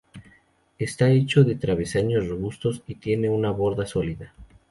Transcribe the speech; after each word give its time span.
Está 0.79 1.11
hecho 1.11 1.43
de 1.43 1.53
travesaños 1.53 2.27
robustos 2.27 2.81
y 2.87 2.95
tiene 2.95 3.29
una 3.29 3.51
borda 3.51 3.85
sólida. 3.85 4.33